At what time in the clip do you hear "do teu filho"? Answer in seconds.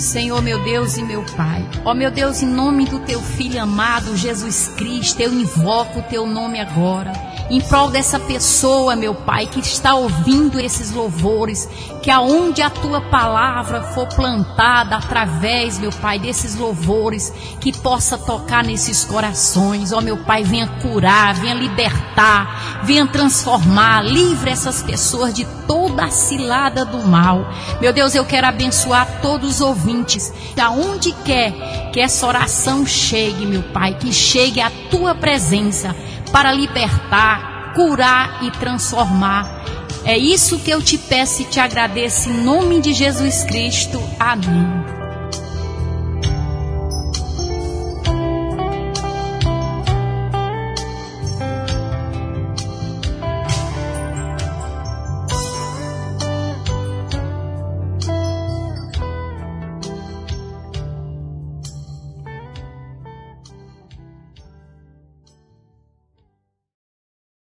2.86-3.62